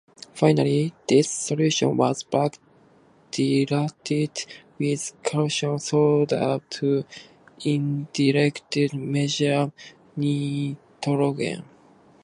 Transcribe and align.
Finally, 0.33 0.91
this 1.07 1.29
solution 1.29 1.95
was 1.95 2.23
back 2.23 2.57
titrated 3.31 4.47
with 4.79 5.13
caustic 5.23 5.79
soda 5.79 6.59
to 6.71 7.05
indirectly 7.63 8.89
measure 8.95 9.71
nitrogen. 10.15 11.65